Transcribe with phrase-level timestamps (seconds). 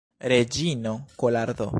[0.31, 1.69] Reĝino Kolardo!